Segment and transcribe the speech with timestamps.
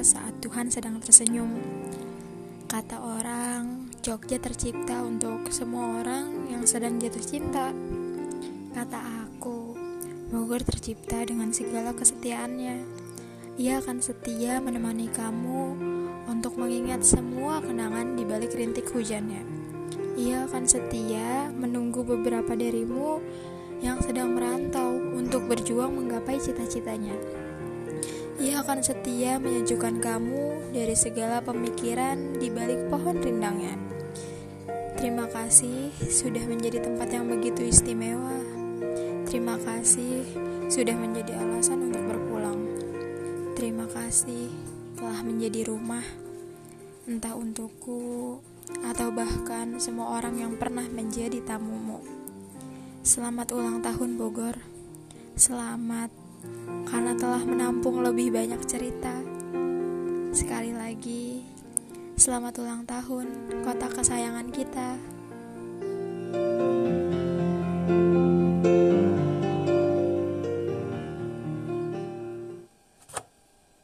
[0.00, 1.52] saat Tuhan sedang tersenyum.
[2.64, 7.68] Kata orang, Jogja tercipta untuk semua orang yang sedang jatuh cinta.
[8.72, 8.96] Kata
[9.28, 9.76] aku,
[10.32, 12.80] Bogor tercipta dengan segala kesetiaannya.
[13.60, 15.76] Ia akan setia menemani kamu
[16.32, 19.44] untuk mengingat semua kenangan di balik rintik hujannya.
[20.16, 23.20] Ia akan setia menunggu beberapa darimu
[23.84, 27.12] yang sedang merantau untuk berjuang menggapai cita-citanya.
[28.38, 33.74] Ia akan setia menyejukkan kamu dari segala pemikiran di balik pohon rindangnya.
[34.94, 38.38] Terima kasih sudah menjadi tempat yang begitu istimewa.
[39.26, 40.22] Terima kasih
[40.70, 42.62] sudah menjadi alasan untuk berpulang.
[43.58, 44.54] Terima kasih
[44.94, 46.06] telah menjadi rumah,
[47.10, 48.38] entah untukku
[48.86, 52.06] atau bahkan semua orang yang pernah menjadi tamumu.
[53.02, 54.54] Selamat ulang tahun Bogor.
[55.34, 56.27] Selamat
[56.88, 59.12] karena telah menampung lebih banyak cerita.
[60.32, 61.44] Sekali lagi,
[62.14, 63.26] selamat ulang tahun,
[63.64, 65.17] kota kesayangan kita.